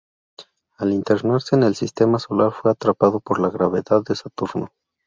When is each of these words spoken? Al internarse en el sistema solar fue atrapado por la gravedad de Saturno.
Al 0.79 0.93
internarse 0.93 1.55
en 1.55 1.61
el 1.61 1.75
sistema 1.75 2.17
solar 2.17 2.51
fue 2.53 2.71
atrapado 2.71 3.19
por 3.19 3.39
la 3.39 3.51
gravedad 3.51 4.01
de 4.03 4.15
Saturno. 4.15 4.71